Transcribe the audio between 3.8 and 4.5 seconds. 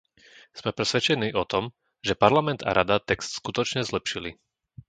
zlepšili.